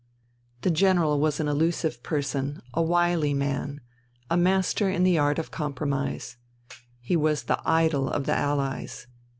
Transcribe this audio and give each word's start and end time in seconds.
"The 0.63 0.71
General 0.71 1.19
was 1.19 1.39
an 1.39 1.47
elusive 1.47 2.01
person, 2.01 2.63
a 2.73 2.81
wily 2.81 3.35
man, 3.35 3.81
a 4.31 4.35
master 4.35 4.89
in 4.89 5.03
the 5.03 5.19
art 5.19 5.37
of 5.37 5.51
compromise. 5.51 6.37
He 7.01 7.15
was 7.15 7.43
the 7.43 7.61
idol 7.69 8.09
of 8.09 8.25
the 8.25 8.33
Allies. 8.35 9.05